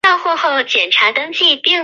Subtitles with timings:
[0.03, 0.15] 接下
[0.49, 1.79] 来近几年